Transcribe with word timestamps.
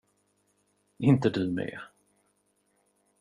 Inte 0.97 1.29
du 1.29 1.51
med. 1.51 1.79